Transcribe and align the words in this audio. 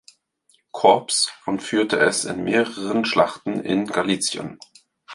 Corps 0.71 1.27
und 1.45 1.61
führte 1.61 1.99
es 1.99 2.25
in 2.25 2.43
mehreren 2.43 3.05
Schlachten 3.05 3.59
in 3.59 3.85
Galizien. 3.85 4.57